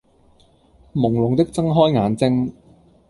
[0.95, 2.53] 朦朧的睜開眼睛